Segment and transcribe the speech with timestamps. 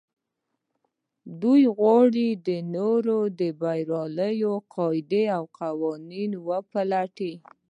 [1.41, 7.33] دوی غواړي د نورو د برياوو قاعدې او قوانين وپلټي.